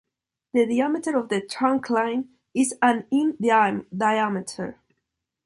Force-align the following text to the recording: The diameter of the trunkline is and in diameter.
The 0.53 0.65
diameter 0.65 1.15
of 1.15 1.29
the 1.29 1.43
trunkline 1.43 2.29
is 2.55 2.73
and 2.81 3.05
in 3.11 3.37
diameter. 3.39 4.79